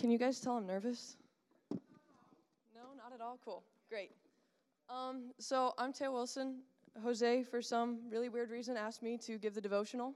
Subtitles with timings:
[0.00, 1.18] Can you guys tell I'm nervous?
[1.70, 3.38] No, not at all.
[3.44, 3.62] Cool.
[3.90, 4.12] Great.
[4.88, 6.60] Um, so I'm Taya Wilson.
[7.02, 10.14] Jose, for some really weird reason, asked me to give the devotional.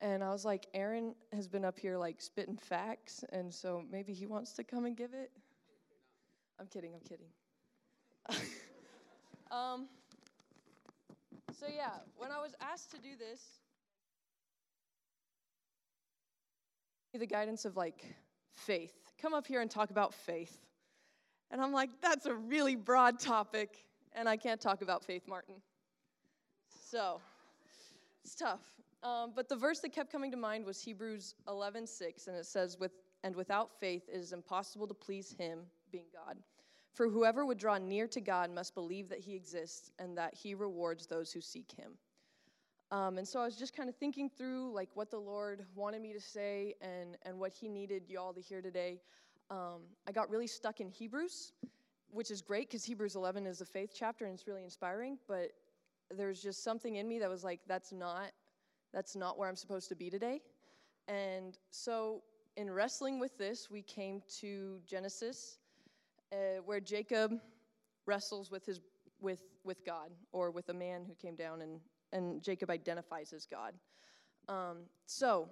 [0.00, 4.12] And I was like, Aaron has been up here like spitting facts, and so maybe
[4.12, 5.32] he wants to come and give it.
[6.60, 7.26] I'm kidding, I'm kidding.
[9.50, 9.88] um,
[11.58, 13.42] so, yeah, when I was asked to do this,
[17.12, 18.04] the guidance of like
[18.52, 19.05] faith.
[19.20, 20.58] Come up here and talk about faith.
[21.50, 23.84] And I'm like, that's a really broad topic,
[24.14, 25.54] and I can't talk about faith, Martin.
[26.68, 27.20] So
[28.24, 28.60] it's tough.
[29.02, 32.78] Um, but the verse that kept coming to mind was Hebrews 11:6, and it says,
[32.78, 36.42] "With and without faith it is impossible to please Him, being God.
[36.92, 40.54] For whoever would draw near to God must believe that He exists and that He
[40.54, 41.98] rewards those who seek Him."
[42.90, 46.02] Um, and so I was just kind of thinking through like what the Lord wanted
[46.02, 49.00] me to say and and what He needed y'all to hear today.
[49.50, 51.52] Um, I got really stuck in Hebrews,
[52.10, 55.18] which is great because Hebrews 11 is a faith chapter and it's really inspiring.
[55.26, 55.50] But
[56.10, 58.30] there's just something in me that was like, that's not
[58.92, 60.40] that's not where I'm supposed to be today.
[61.08, 62.22] And so,
[62.56, 65.58] in wrestling with this, we came to Genesis,
[66.32, 67.32] uh, where Jacob
[68.06, 68.80] wrestles with his
[69.20, 71.80] with with God, or with a man who came down, and
[72.12, 73.74] and Jacob identifies as God.
[74.48, 75.48] Um, so,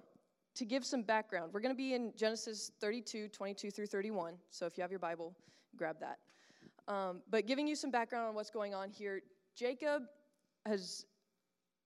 [0.55, 4.35] to give some background, we're going to be in Genesis 32, 22 through 31.
[4.51, 5.35] So, if you have your Bible,
[5.77, 6.19] grab that.
[6.87, 9.23] Um, but giving you some background on what's going on here,
[9.57, 10.05] Jacob
[10.67, 11.07] has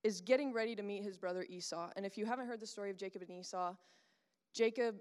[0.04, 1.90] is getting ready to meet his brother Esau.
[1.96, 3.74] And if you haven't heard the story of Jacob and Esau,
[4.54, 4.96] Jacob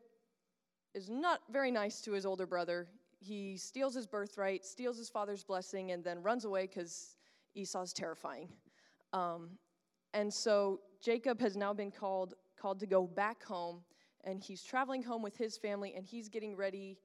[0.94, 2.88] is not very nice to his older brother.
[3.20, 7.16] He steals his birthright, steals his father's blessing, and then runs away because
[7.56, 8.50] Esau's terrifying.
[9.14, 9.52] Um,
[10.14, 13.82] and so Jacob has now been called called to go back home,
[14.24, 16.98] and he's traveling home with his family, and he's getting ready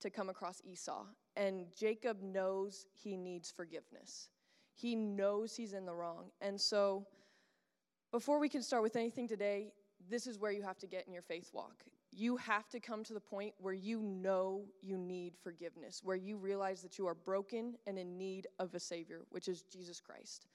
[0.00, 1.04] to come across Esau.
[1.36, 4.28] And Jacob knows he needs forgiveness.
[4.74, 6.30] He knows he's in the wrong.
[6.40, 7.06] And so,
[8.12, 9.72] before we can start with anything today,
[10.08, 11.84] this is where you have to get in your faith walk.
[12.12, 16.36] You have to come to the point where you know you need forgiveness, where you
[16.36, 20.46] realize that you are broken and in need of a Savior, which is Jesus Christ.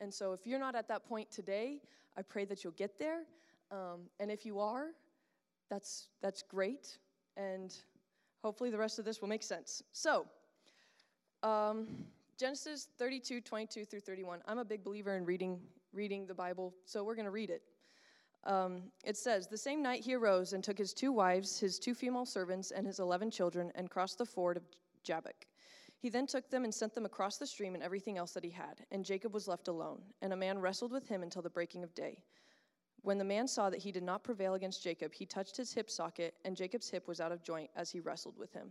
[0.00, 1.80] And so, if you're not at that point today,
[2.16, 3.22] I pray that you'll get there.
[3.70, 4.88] Um, and if you are,
[5.68, 6.98] that's, that's great.
[7.36, 7.74] And
[8.42, 9.82] hopefully, the rest of this will make sense.
[9.92, 10.26] So,
[11.42, 11.86] um,
[12.38, 14.40] Genesis 32, 22 through 31.
[14.46, 15.58] I'm a big believer in reading,
[15.92, 17.62] reading the Bible, so we're going to read it.
[18.44, 21.94] Um, it says, The same night he arose and took his two wives, his two
[21.94, 24.62] female servants, and his eleven children, and crossed the ford of
[25.02, 25.46] Jabbok.
[26.06, 28.50] He then took them and sent them across the stream and everything else that he
[28.50, 28.86] had.
[28.92, 31.96] And Jacob was left alone, and a man wrestled with him until the breaking of
[31.96, 32.22] day.
[33.02, 35.90] When the man saw that he did not prevail against Jacob, he touched his hip
[35.90, 38.70] socket, and Jacob's hip was out of joint as he wrestled with him.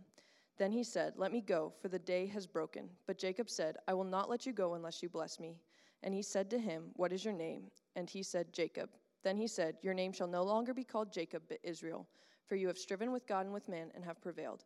[0.56, 2.88] Then he said, Let me go, for the day has broken.
[3.06, 5.60] But Jacob said, I will not let you go unless you bless me.
[6.02, 7.64] And he said to him, What is your name?
[7.96, 8.88] And he said, Jacob.
[9.22, 12.08] Then he said, Your name shall no longer be called Jacob, but Israel,
[12.46, 14.64] for you have striven with God and with man and have prevailed.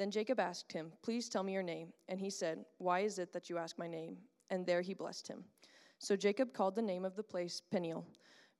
[0.00, 1.92] Then Jacob asked him, Please tell me your name.
[2.08, 4.16] And he said, Why is it that you ask my name?
[4.48, 5.44] And there he blessed him.
[5.98, 8.06] So Jacob called the name of the place Peniel,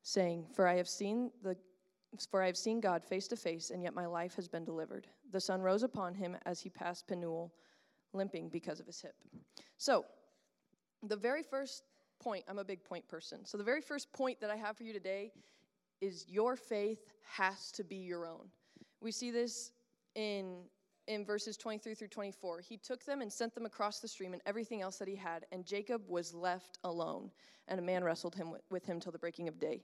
[0.02, 1.56] saying, For I have seen the
[2.30, 5.06] for I have seen God face to face, and yet my life has been delivered.
[5.32, 7.50] The sun rose upon him as he passed Penuel,
[8.12, 9.14] limping because of his hip.
[9.78, 10.04] So,
[11.04, 11.84] the very first
[12.22, 13.46] point, I'm a big point person.
[13.46, 15.32] So, the very first point that I have for you today
[16.02, 18.50] is your faith has to be your own.
[19.00, 19.72] We see this
[20.16, 20.64] in
[21.10, 22.60] in verses 23 through 24.
[22.60, 25.44] He took them and sent them across the stream and everything else that he had,
[25.50, 27.32] and Jacob was left alone,
[27.66, 29.82] and a man wrestled him with, him till the breaking of day.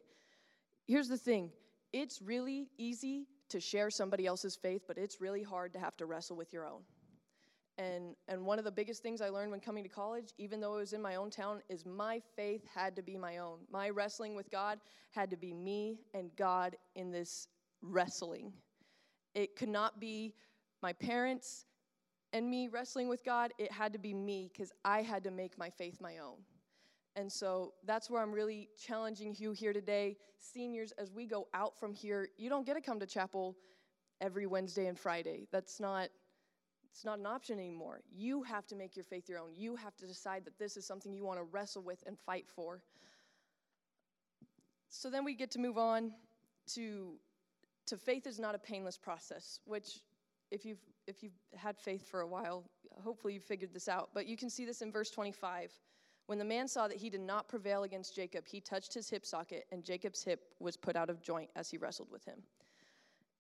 [0.87, 1.51] Here's the thing
[1.93, 6.07] it's really easy to share somebody else's faith, but it's really hard to have to
[6.07, 6.83] wrestle with your own.
[7.77, 10.77] And, and one of the biggest things I learned when coming to college, even though
[10.77, 13.59] it was in my own town, is my faith had to be my own.
[13.71, 14.79] My wrestling with God
[15.11, 17.49] had to be me and God in this
[17.83, 18.53] wrestling.
[19.35, 20.35] It could not be
[20.87, 21.67] my parents
[22.33, 25.59] and me wrestling with God, it had to be me because I had to make
[25.59, 26.37] my faith my own.
[27.17, 30.17] And so that's where I'm really challenging you here today.
[30.39, 33.57] Seniors, as we go out from here, you don't get to come to chapel
[34.21, 35.49] every Wednesday and Friday.
[35.51, 36.09] That's not
[36.93, 38.01] it's not an option anymore.
[38.15, 39.57] You have to make your faith your own.
[39.57, 42.47] You have to decide that this is something you want to wrestle with and fight
[42.55, 42.81] for.
[44.89, 46.13] So then we get to move on
[46.75, 47.19] to
[47.87, 50.01] to faith is not a painless process, which
[50.51, 52.65] if you've if you've had faith for a while,
[53.03, 54.11] hopefully you've figured this out.
[54.13, 55.73] But you can see this in verse 25.
[56.27, 59.25] When the man saw that he did not prevail against Jacob, he touched his hip
[59.25, 62.43] socket, and Jacob's hip was put out of joint as he wrestled with him.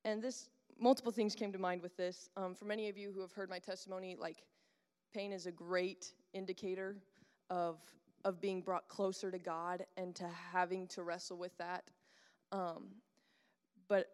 [0.05, 0.49] And this
[0.79, 2.29] multiple things came to mind with this.
[2.37, 4.44] Um, for many of you who have heard my testimony, like
[5.12, 6.97] pain is a great indicator
[7.50, 7.79] of
[8.25, 11.91] of being brought closer to God and to having to wrestle with that.
[12.50, 12.88] Um,
[13.88, 14.08] but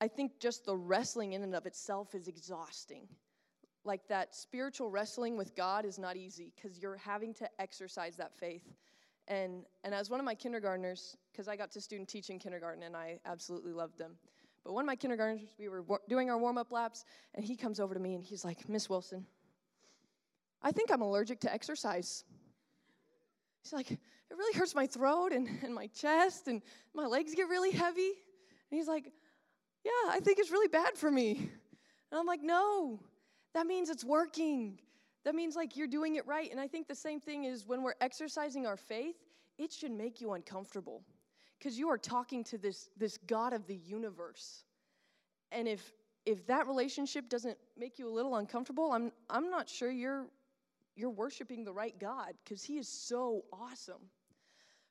[0.00, 3.08] I think just the wrestling in and of itself is exhausting.
[3.84, 8.34] Like that spiritual wrestling with God is not easy because you're having to exercise that
[8.34, 8.74] faith.
[9.26, 12.82] And, and as one of my kindergartners, because I got to student teach in kindergarten
[12.82, 14.16] and I absolutely loved them.
[14.64, 17.04] But one of my kindergartners, we were doing our warm up laps,
[17.34, 19.24] and he comes over to me and he's like, Miss Wilson,
[20.62, 22.24] I think I'm allergic to exercise.
[23.62, 23.98] He's like, it
[24.30, 26.62] really hurts my throat and, and my chest, and
[26.94, 28.12] my legs get really heavy.
[28.70, 29.10] And he's like,
[29.84, 31.50] yeah, I think it's really bad for me.
[32.10, 33.00] And I'm like, no,
[33.54, 34.78] that means it's working.
[35.24, 36.50] That means like you're doing it right.
[36.50, 39.16] And I think the same thing is when we're exercising our faith,
[39.58, 41.02] it should make you uncomfortable
[41.58, 44.64] because you are talking to this, this God of the universe.
[45.52, 45.92] And if
[46.26, 50.26] if that relationship doesn't make you a little uncomfortable, I'm I'm not sure you're
[50.94, 54.10] you're worshiping the right God because He is so awesome.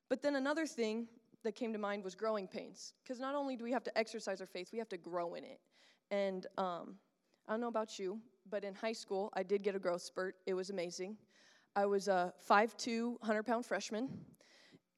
[0.09, 1.07] But then another thing
[1.43, 4.41] that came to mind was growing pains because not only do we have to exercise
[4.41, 5.59] our faith, we have to grow in it.
[6.11, 6.95] And um,
[7.47, 8.19] I don't know about you,
[8.49, 10.35] but in high school, I did get a growth spurt.
[10.45, 11.17] It was amazing.
[11.75, 14.09] I was a 5'2, 100 pound freshman,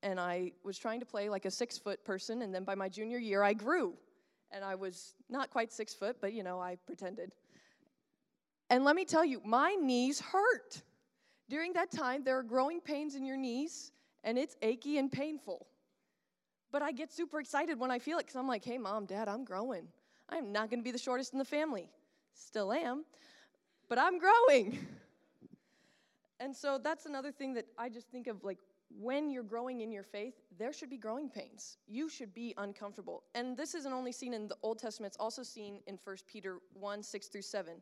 [0.02, 2.42] and I was trying to play like a six foot person.
[2.42, 3.94] And then by my junior year, I grew.
[4.52, 7.32] And I was not quite six foot, but you know, I pretended.
[8.70, 10.82] And let me tell you, my knees hurt.
[11.50, 13.92] During that time, there are growing pains in your knees,
[14.24, 15.66] and it's achy and painful.
[16.72, 19.28] But I get super excited when I feel it because I'm like, hey, mom, dad,
[19.28, 19.88] I'm growing.
[20.30, 21.90] I'm not going to be the shortest in the family.
[22.34, 23.06] Still am,
[23.88, 24.80] but I'm growing.
[26.42, 28.60] And so that's another thing that I just think of like
[28.98, 31.78] when you're growing in your faith, there should be growing pains.
[31.88, 33.24] You should be uncomfortable.
[33.36, 36.60] And this isn't only seen in the Old Testament, it's also seen in 1 Peter
[36.74, 37.74] 1 6 through 7.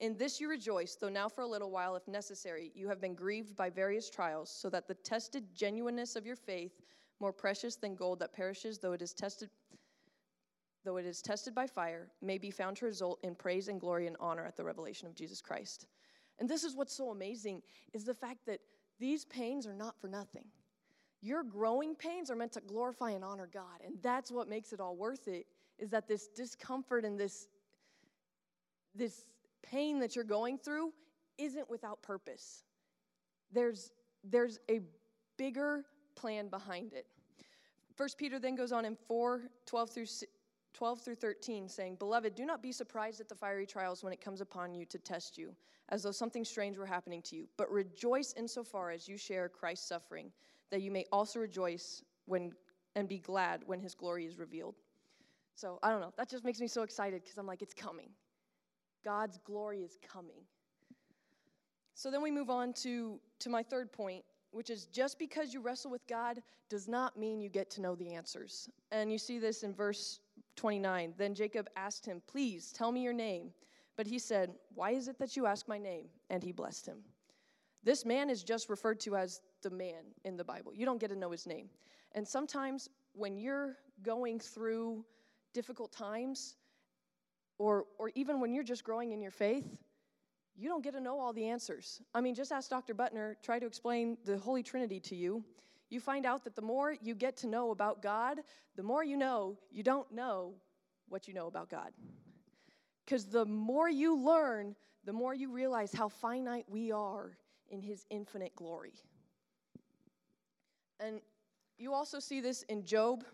[0.00, 3.14] In this you rejoice, though now for a little while, if necessary, you have been
[3.14, 6.82] grieved by various trials, so that the tested genuineness of your faith,
[7.20, 9.50] more precious than gold that perishes, though it is tested
[10.84, 14.06] though it is tested by fire, may be found to result in praise and glory
[14.06, 15.86] and honor at the revelation of Jesus Christ.
[16.38, 17.60] And this is what's so amazing
[17.92, 18.60] is the fact that
[19.00, 20.44] these pains are not for nothing.
[21.22, 24.78] Your growing pains are meant to glorify and honor God, and that's what makes it
[24.78, 25.46] all worth it.
[25.76, 27.48] Is that this discomfort and this
[28.94, 29.24] this
[29.62, 30.92] pain that you're going through
[31.38, 32.64] isn't without purpose.
[33.52, 33.92] There's,
[34.24, 34.80] there's a
[35.36, 35.84] bigger
[36.16, 37.06] plan behind it.
[37.94, 40.06] First Peter then goes on in 4 12 through
[40.74, 44.20] 12 through 13, saying, Beloved, do not be surprised at the fiery trials when it
[44.20, 45.54] comes upon you to test you,
[45.88, 49.88] as though something strange were happening to you, but rejoice insofar as you share Christ's
[49.88, 50.30] suffering,
[50.70, 52.52] that you may also rejoice when
[52.94, 54.74] and be glad when his glory is revealed.
[55.54, 58.10] So I don't know, that just makes me so excited because I'm like, it's coming.
[59.04, 60.42] God's glory is coming.
[61.94, 64.24] So then we move on to, to my third point,
[64.56, 67.94] which is just because you wrestle with God does not mean you get to know
[67.94, 68.70] the answers.
[68.90, 70.20] And you see this in verse
[70.56, 71.12] 29.
[71.18, 73.50] Then Jacob asked him, Please tell me your name.
[73.98, 76.06] But he said, Why is it that you ask my name?
[76.30, 77.00] And he blessed him.
[77.84, 80.72] This man is just referred to as the man in the Bible.
[80.74, 81.68] You don't get to know his name.
[82.12, 85.04] And sometimes when you're going through
[85.52, 86.56] difficult times,
[87.58, 89.76] or, or even when you're just growing in your faith,
[90.56, 92.00] you don't get to know all the answers.
[92.14, 92.94] I mean, just ask Dr.
[92.94, 95.44] Butner, try to explain the Holy Trinity to you.
[95.90, 98.40] You find out that the more you get to know about God,
[98.74, 100.54] the more you know you don't know
[101.08, 101.92] what you know about God.
[103.04, 107.36] Because the more you learn, the more you realize how finite we are
[107.68, 108.94] in His infinite glory.
[110.98, 111.20] And
[111.78, 113.24] you also see this in Job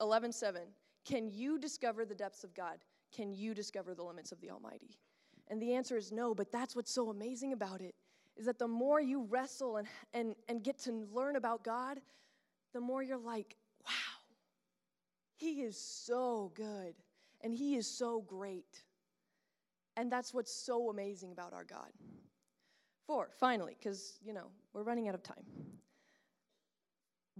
[0.00, 0.60] 11:7.
[1.04, 2.78] Can you discover the depths of God?
[3.10, 4.96] Can you discover the limits of the Almighty?
[5.48, 7.94] And the answer is no, but that's what's so amazing about it
[8.36, 12.00] is that the more you wrestle and, and, and get to learn about God,
[12.72, 13.56] the more you're like,
[13.86, 13.92] wow,
[15.36, 16.94] He is so good
[17.42, 18.82] and He is so great.
[19.96, 21.90] And that's what's so amazing about our God.
[23.06, 25.44] Four, finally, because, you know, we're running out of time.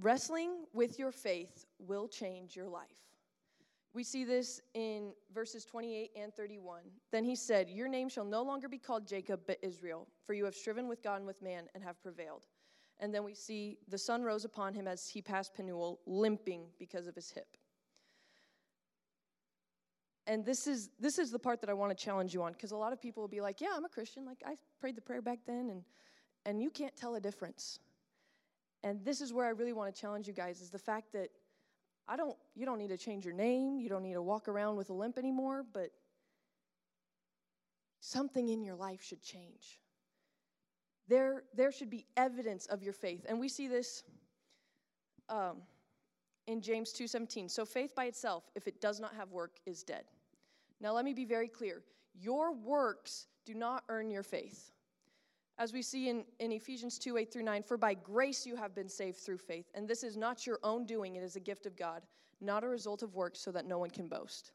[0.01, 2.89] Wrestling with your faith will change your life.
[3.95, 6.81] We see this in verses 28 and 31.
[7.11, 10.45] Then he said, Your name shall no longer be called Jacob, but Israel, for you
[10.47, 12.47] have striven with God and with man and have prevailed.
[13.01, 17.07] And then we see the sun rose upon him as he passed Penuel, limping because
[17.07, 17.57] of his hip.
[20.27, 22.71] And this is this is the part that I want to challenge you on because
[22.71, 24.25] a lot of people will be like, "Yeah, I'm a Christian.
[24.25, 25.83] Like I prayed the prayer back then and
[26.47, 27.81] and you can't tell a difference."
[28.85, 31.31] And this is where I really want to challenge you guys is the fact that
[32.09, 33.79] I don't, you don't need to change your name.
[33.79, 35.91] You don't need to walk around with a limp anymore, but
[38.01, 39.79] something in your life should change.
[41.09, 43.25] There, there should be evidence of your faith.
[43.29, 44.03] And we see this
[45.29, 45.59] um,
[46.47, 47.51] in James 2:17.
[47.51, 50.05] So faith by itself, if it does not have work, is dead.
[50.81, 51.83] Now let me be very clear.
[52.15, 54.73] Your works do not earn your faith.
[55.63, 58.75] As we see in, in Ephesians 2 8 through 9, for by grace you have
[58.75, 61.67] been saved through faith, and this is not your own doing, it is a gift
[61.67, 62.03] of God,
[62.41, 64.51] not a result of works, so that no one can boast.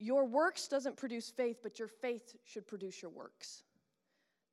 [0.00, 3.62] Your works doesn't produce faith, but your faith should produce your works.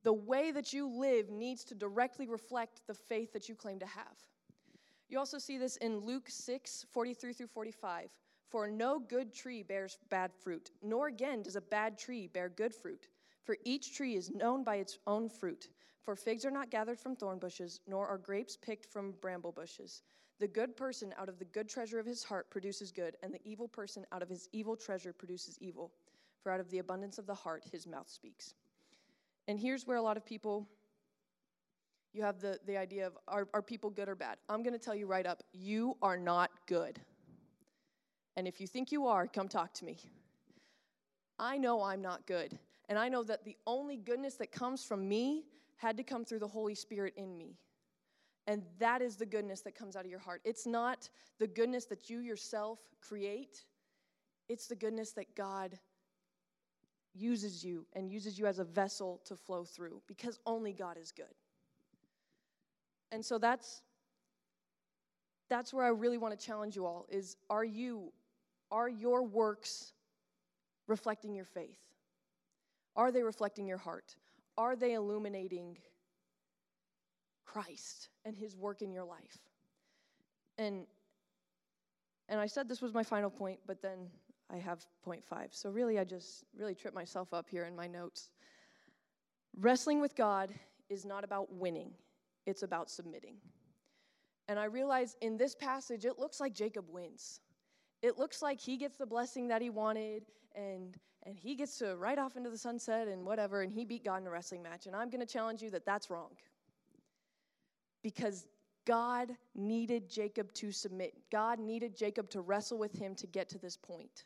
[0.03, 3.87] The way that you live needs to directly reflect the faith that you claim to
[3.87, 4.15] have.
[5.09, 8.11] You also see this in Luke 6 43 through 45.
[8.47, 12.75] For no good tree bears bad fruit, nor again does a bad tree bear good
[12.75, 13.07] fruit.
[13.45, 15.69] For each tree is known by its own fruit.
[16.01, 20.01] For figs are not gathered from thorn bushes, nor are grapes picked from bramble bushes.
[20.39, 23.39] The good person out of the good treasure of his heart produces good, and the
[23.45, 25.91] evil person out of his evil treasure produces evil.
[26.41, 28.55] For out of the abundance of the heart his mouth speaks.
[29.47, 30.67] And here's where a lot of people
[32.13, 34.37] you have the, the idea of are, are people good or bad?
[34.47, 36.99] I'm going to tell you right up, you are not good.
[38.37, 39.97] And if you think you are, come talk to me.
[41.37, 42.57] I know I'm not good.
[42.87, 45.45] And I know that the only goodness that comes from me
[45.77, 47.57] had to come through the Holy Spirit in me.
[48.47, 50.41] And that is the goodness that comes out of your heart.
[50.45, 53.65] It's not the goodness that you yourself create,
[54.47, 55.79] it's the goodness that God
[57.15, 61.11] uses you and uses you as a vessel to flow through because only God is
[61.11, 61.33] good.
[63.11, 63.81] And so that's
[65.49, 68.11] that's where I really want to challenge you all is are you
[68.71, 69.93] are your works
[70.87, 71.94] reflecting your faith?
[72.95, 74.15] Are they reflecting your heart?
[74.57, 75.77] Are they illuminating
[77.45, 79.37] Christ and his work in your life?
[80.57, 80.85] And
[82.27, 84.09] and I said this was my final point, but then
[84.51, 85.49] I have point five.
[85.51, 88.29] So really I just really tripped myself up here in my notes.
[89.59, 90.53] Wrestling with God
[90.89, 91.91] is not about winning,
[92.45, 93.35] it's about submitting.
[94.47, 97.39] And I realize in this passage, it looks like Jacob wins
[98.05, 100.23] it looks like he gets the blessing that he wanted
[100.55, 100.95] and
[101.25, 104.21] and he gets to ride off into the sunset and whatever and he beat God
[104.21, 106.31] in a wrestling match and I'm going to challenge you that that's wrong.
[108.03, 108.45] Because
[108.85, 111.13] God needed Jacob to submit.
[111.31, 114.25] God needed Jacob to wrestle with him to get to this point.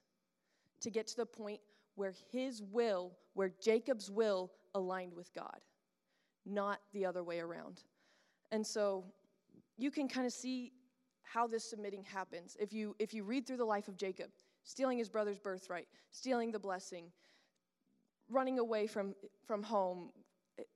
[0.82, 1.62] To get to the point
[1.96, 5.60] where his will, where Jacob's will aligned with God,
[6.46, 7.84] not the other way around.
[8.52, 9.06] And so
[9.78, 10.74] you can kind of see
[11.32, 12.58] how this submitting happens.
[12.60, 14.30] If you if you read through the life of Jacob,
[14.64, 17.12] stealing his brother's birthright, stealing the blessing,
[18.30, 19.14] running away from
[19.46, 20.10] from home,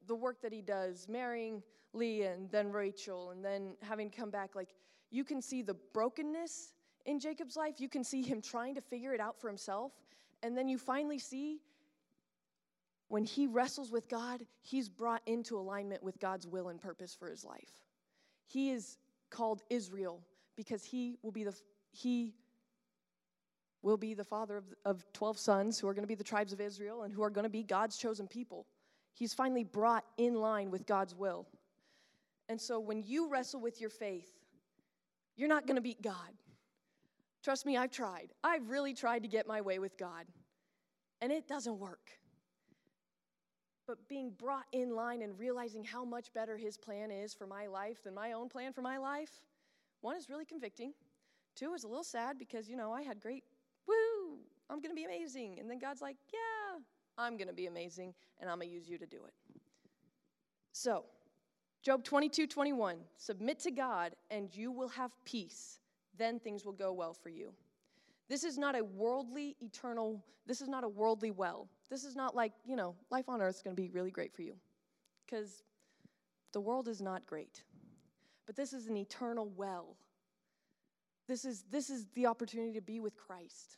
[0.08, 4.56] the work that he does, marrying Leah and then Rachel and then having come back
[4.56, 4.70] like
[5.10, 6.74] you can see the brokenness
[7.06, 7.80] in Jacob's life.
[7.80, 9.92] You can see him trying to figure it out for himself.
[10.42, 11.62] And then you finally see
[13.08, 17.30] when he wrestles with God, he's brought into alignment with God's will and purpose for
[17.30, 17.86] his life.
[18.48, 18.98] He is
[19.30, 20.22] called Israel
[20.56, 21.54] because he will be the
[21.92, 22.34] he
[23.82, 26.54] will be the father of, of 12 sons who are going to be the tribes
[26.54, 28.66] of Israel and who are going to be God's chosen people.
[29.14, 31.46] He's finally brought in line with God's will.
[32.50, 34.32] And so when you wrestle with your faith,
[35.36, 36.32] you're not going to beat God.
[37.44, 38.30] Trust me, I've tried.
[38.44, 40.26] I've really tried to get my way with God,
[41.22, 42.12] and it doesn't work.
[43.86, 47.68] But being brought in line and realizing how much better His plan is for my
[47.68, 49.42] life than my own plan for my life,
[50.04, 50.94] one is really convicting.
[51.56, 53.44] Two is a little sad because, you know, I had great,
[53.88, 54.38] woo,
[54.70, 55.60] I'm going to be amazing.
[55.60, 56.82] And then God's like, yeah,
[57.18, 59.34] I'm going to be amazing and I'm going to use you to do it.
[60.74, 61.06] So,
[61.84, 65.80] Job 22 21, submit to God and you will have peace.
[66.18, 67.54] Then things will go well for you.
[68.28, 71.70] This is not a worldly, eternal, this is not a worldly well.
[71.90, 74.34] This is not like, you know, life on earth is going to be really great
[74.34, 74.56] for you
[75.26, 75.64] because
[76.52, 77.64] the world is not great
[78.46, 79.96] but this is an eternal well.
[81.28, 83.78] This is, this is the opportunity to be with Christ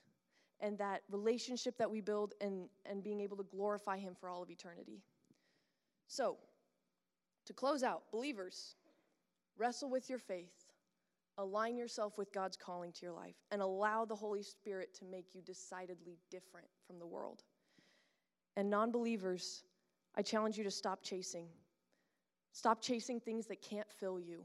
[0.60, 4.42] and that relationship that we build and, and being able to glorify Him for all
[4.42, 5.02] of eternity.
[6.08, 6.38] So,
[7.46, 8.76] to close out, believers,
[9.58, 10.72] wrestle with your faith,
[11.38, 15.36] align yourself with God's calling to your life, and allow the Holy Spirit to make
[15.36, 17.44] you decidedly different from the world.
[18.58, 19.64] And non believers,
[20.16, 21.48] I challenge you to stop chasing.
[22.56, 24.42] Stop chasing things that can't fill you.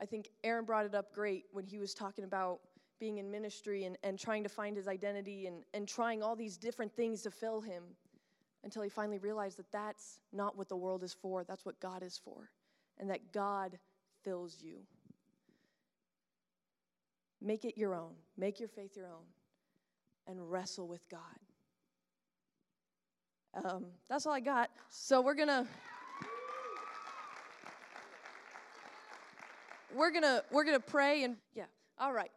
[0.00, 2.58] I think Aaron brought it up great when he was talking about
[2.98, 6.56] being in ministry and, and trying to find his identity and, and trying all these
[6.56, 7.84] different things to fill him
[8.64, 12.02] until he finally realized that that's not what the world is for, that's what God
[12.02, 12.50] is for,
[12.98, 13.78] and that God
[14.24, 14.78] fills you.
[17.40, 19.22] Make it your own, make your faith your own,
[20.26, 21.20] and wrestle with God.
[23.54, 24.68] Um, that's all I got.
[24.90, 25.68] So we're gonna.
[29.96, 31.64] We're gonna we're gonna pray and yeah.
[31.98, 32.30] All right.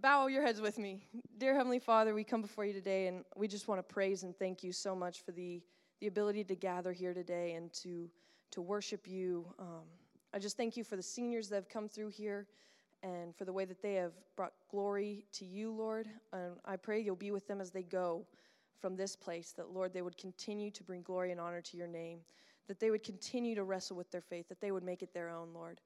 [0.00, 1.06] Bow your heads with me.
[1.38, 4.36] Dear Heavenly Father, we come before you today and we just want to praise and
[4.36, 5.62] thank you so much for the,
[6.00, 8.10] the ability to gather here today and to,
[8.50, 9.46] to worship you.
[9.60, 9.84] Um,
[10.34, 12.48] I just thank you for the seniors that have come through here
[13.04, 16.08] and for the way that they have brought glory to you, Lord.
[16.32, 18.26] And I pray you'll be with them as they go
[18.80, 21.86] from this place, that, Lord, they would continue to bring glory and honor to your
[21.86, 22.18] name,
[22.66, 25.30] that they would continue to wrestle with their faith, that they would make it their
[25.30, 25.80] own, Lord,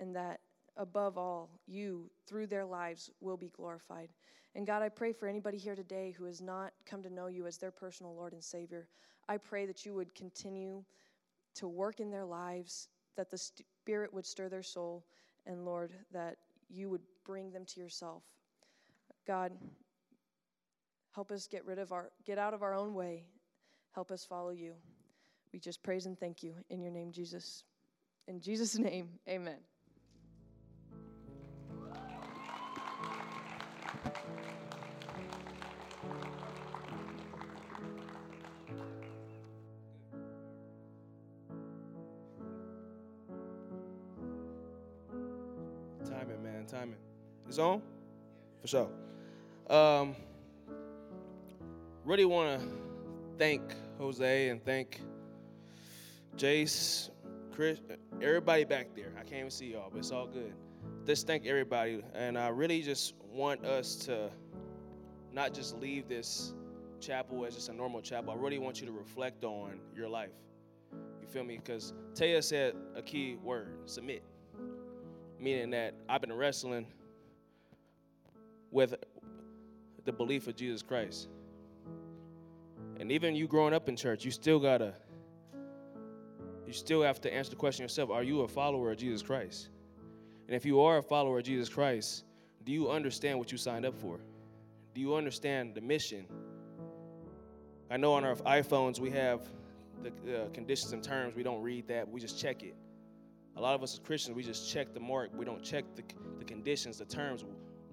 [0.00, 0.40] and that
[0.76, 4.08] above all, you, through their lives, will be glorified.
[4.54, 7.46] And God, I pray for anybody here today who has not come to know you
[7.46, 8.88] as their personal Lord and Savior.
[9.28, 10.82] I pray that you would continue
[11.54, 15.04] to work in their lives, that the Spirit would stir their soul,
[15.46, 16.36] and Lord, that
[16.68, 18.22] you would bring them to yourself.
[19.26, 19.52] God,
[21.14, 23.24] help us get rid of our, get out of our own way.
[23.92, 24.74] Help us follow you.
[25.52, 27.64] We just praise and thank you in your name, Jesus.
[28.26, 29.58] In Jesus' name, amen.
[46.70, 46.94] Timing.
[47.48, 47.82] It's on?
[48.62, 48.88] For sure.
[49.68, 50.14] Um,
[52.04, 52.66] really want to
[53.38, 53.60] thank
[53.98, 55.00] Jose and thank
[56.36, 57.10] Jace,
[57.52, 57.80] Chris,
[58.22, 59.12] everybody back there.
[59.18, 60.52] I can't even see y'all, but it's all good.
[61.06, 62.02] Just thank everybody.
[62.14, 64.30] And I really just want us to
[65.32, 66.54] not just leave this
[67.00, 68.30] chapel as just a normal chapel.
[68.32, 70.30] I really want you to reflect on your life.
[71.20, 71.56] You feel me?
[71.56, 74.22] Because Taya said a key word submit.
[75.40, 76.86] Meaning that I've been wrestling
[78.70, 78.94] with
[80.04, 81.28] the belief of Jesus Christ.
[82.98, 84.92] And even you growing up in church, you still gotta,
[86.66, 89.70] you still have to answer the question yourself are you a follower of Jesus Christ?
[90.46, 92.24] And if you are a follower of Jesus Christ,
[92.64, 94.20] do you understand what you signed up for?
[94.94, 96.26] Do you understand the mission?
[97.90, 99.48] I know on our iPhones we have
[100.02, 100.10] the
[100.44, 101.34] uh, conditions and terms.
[101.34, 102.74] We don't read that, we just check it.
[103.56, 105.30] A lot of us as Christians, we just check the mark.
[105.36, 106.02] We don't check the,
[106.38, 107.44] the conditions, the terms,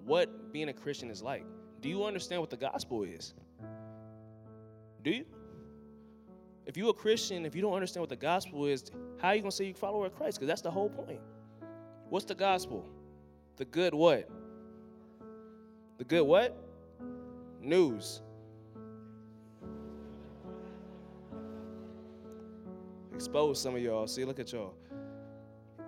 [0.04, 1.44] what being a Christian is like.
[1.80, 3.34] Do you understand what the gospel is?
[5.02, 5.24] Do you?
[6.66, 9.40] If you're a Christian, if you don't understand what the gospel is, how are you
[9.40, 10.38] going to say you're a follower of Christ?
[10.38, 11.20] Because that's the whole point.
[12.10, 12.84] What's the gospel?
[13.56, 14.28] The good what?
[15.98, 16.56] The good what?
[17.60, 18.22] News.
[23.14, 24.06] Expose some of y'all.
[24.06, 24.74] See, look at y'all.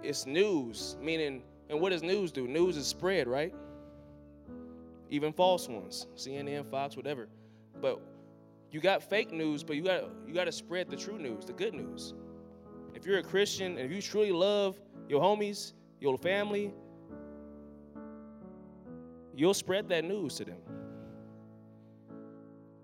[0.02, 2.48] It's news, meaning, and what does news do?
[2.48, 3.54] News is spread, right?
[5.10, 7.28] Even false ones, CNN, Fox, whatever.
[7.80, 8.00] But
[8.70, 11.52] you got fake news, but you got you got to spread the true news, the
[11.52, 12.14] good news.
[12.94, 16.72] If you're a Christian and if you truly love your homies, your family,
[19.34, 20.58] you'll spread that news to them.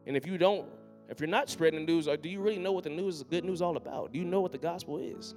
[0.07, 0.69] And if you don't,
[1.09, 3.45] if you're not spreading the news, do you really know what the news, the good
[3.45, 4.13] news, all about?
[4.13, 5.35] Do you know what the gospel is?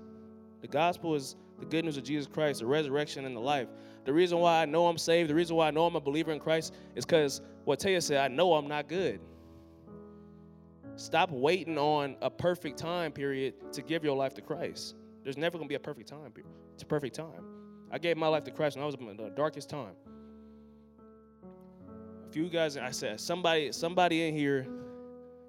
[0.61, 3.67] The gospel is the good news of Jesus Christ, the resurrection and the life.
[4.05, 6.31] The reason why I know I'm saved, the reason why I know I'm a believer
[6.31, 9.19] in Christ is because what Taya said, I know I'm not good.
[10.95, 14.95] Stop waiting on a perfect time period to give your life to Christ.
[15.23, 16.51] There's never going to be a perfect time period.
[16.73, 17.43] It's a perfect time.
[17.91, 19.93] I gave my life to Christ when I was in the darkest time.
[22.27, 24.67] A few guys, I said, somebody, somebody in here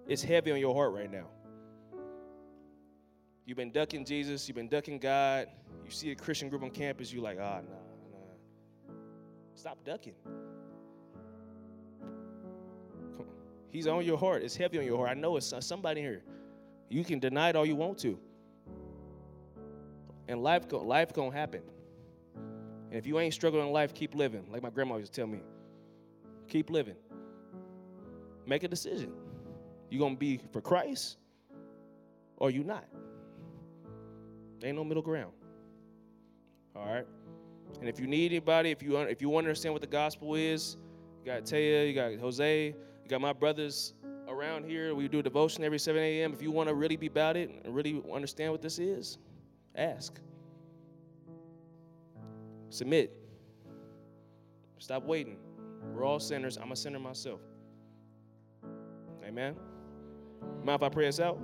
[0.07, 1.27] is heavy on your heart right now.
[3.45, 5.49] You've been ducking Jesus, you've been ducking God.
[5.85, 8.95] You see a Christian group on campus, you're like, ah, oh, nah, nah.
[9.55, 10.15] Stop ducking.
[13.71, 14.43] He's on your heart.
[14.43, 15.11] It's heavy on your heart.
[15.11, 16.23] I know it's somebody here.
[16.89, 18.19] You can deny it all you want to.
[20.29, 21.63] And life, go, life gonna happen.
[22.91, 24.45] And if you ain't struggling in life, keep living.
[24.51, 25.41] Like my grandma used to tell me.
[26.49, 26.97] Keep living.
[28.47, 29.13] Make a decision.
[29.89, 31.17] You gonna be for Christ
[32.37, 32.85] or you not?
[34.61, 35.33] There ain't no middle ground.
[36.77, 37.07] All right.
[37.81, 40.35] And if you need anybody, if you if you want to understand what the gospel
[40.35, 40.77] is,
[41.25, 43.95] you got Taya, you got Jose, you got my brothers
[44.29, 44.95] around here.
[44.95, 46.33] We do devotion every 7 a.m.
[46.33, 49.19] If you want to really be about it and really understand what this is,
[49.75, 50.21] ask.
[52.69, 53.13] Submit.
[54.79, 55.37] Stop waiting.
[55.93, 56.57] We're all sinners.
[56.57, 57.41] I'm a sinner myself.
[59.27, 59.57] Amen.
[60.65, 61.39] Mind if I pray us out?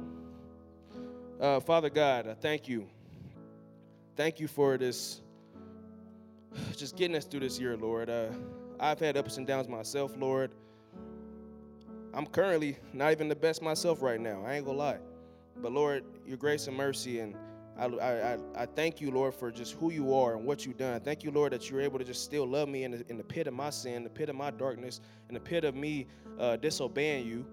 [1.41, 2.87] Uh, Father God, I thank you.
[4.17, 5.21] Thank you for this,
[6.77, 8.09] just getting us through this year, Lord.
[8.09, 8.29] Uh,
[8.81, 10.53] I've had ups and downs myself, Lord.
[12.15, 14.43] I'm currently not even the best myself right now.
[14.47, 14.99] I ain't gonna lie.
[15.59, 17.35] But Lord, your grace and mercy and
[17.79, 20.99] I, I, I thank you, Lord, for just who you are and what you've done.
[21.01, 23.25] Thank you, Lord, that you're able to just still love me in the, in the
[23.25, 26.07] pit of my sin, the pit of my darkness, in the pit of me
[26.39, 27.45] uh, disobeying you.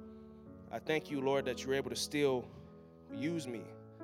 [0.72, 2.46] I thank you, Lord, that you're able to still
[3.14, 3.64] use me.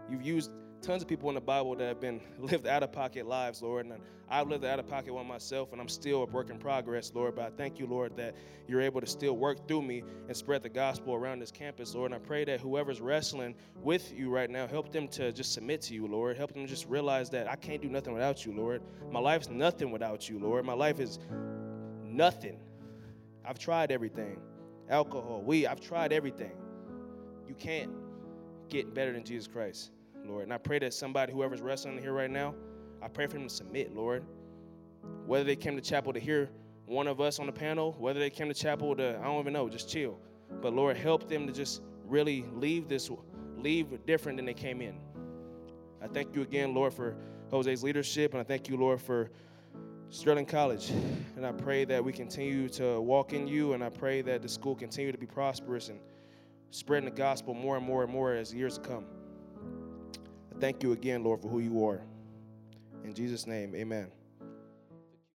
[0.10, 3.28] You've used tons of people in the Bible that have been lived out of pocket
[3.28, 3.86] lives, Lord.
[3.86, 7.12] And I've lived out of pocket one myself, and I'm still a work in progress,
[7.14, 7.36] Lord.
[7.36, 8.36] But I thank you, Lord, that
[8.68, 12.12] you're able to still work through me and spread the gospel around this campus, Lord.
[12.12, 15.82] And I pray that whoever's wrestling with you right now, help them to just submit
[15.84, 16.38] to you, Lord.
[16.38, 18.82] Help them just realize that I can't do nothing without you, Lord.
[19.12, 20.66] My life's nothing without you, Lord.
[20.66, 21.20] My life is
[22.04, 22.60] nothing.
[23.46, 24.40] I've tried everything
[24.90, 26.52] alcohol, weed, I've tried everything.
[27.48, 27.92] You can't
[28.70, 29.92] get better than Jesus Christ.
[30.26, 30.44] Lord.
[30.44, 32.56] And I pray that somebody, whoever's wrestling here right now,
[33.02, 34.24] I pray for them to submit, Lord.
[35.26, 36.50] Whether they came to chapel to hear
[36.86, 39.54] one of us on the panel, whether they came to chapel to, I don't even
[39.54, 40.20] know, just chill.
[40.62, 43.10] But Lord, help them to just really leave this,
[43.58, 44.98] leave different than they came in.
[46.02, 47.16] I thank you again, Lord, for
[47.52, 49.30] Jose's leadership, and I thank you, Lord, for
[50.10, 50.90] Sterling College.
[51.36, 54.50] And I pray that we continue to walk in you, and I pray that the
[54.50, 56.00] school continue to be prosperous and
[56.72, 59.06] spreading the gospel more and more and more as years come.
[60.60, 62.02] Thank you again, Lord, for who you are.
[63.06, 64.12] In Jesus' name, amen.